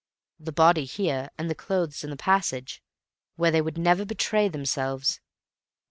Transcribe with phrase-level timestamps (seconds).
[0.39, 2.81] The body here, and the clothes in the passage,
[3.35, 5.19] where they would never betray themselves.